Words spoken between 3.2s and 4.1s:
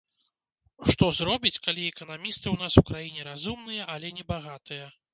разумныя, але